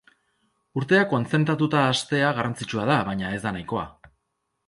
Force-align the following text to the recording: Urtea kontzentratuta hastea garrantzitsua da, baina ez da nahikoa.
Urtea 0.79 1.01
kontzentratuta 1.11 1.83
hastea 1.91 2.31
garrantzitsua 2.39 2.87
da, 2.93 2.97
baina 3.11 3.35
ez 3.37 3.39
da 3.45 3.55
nahikoa. 3.59 3.87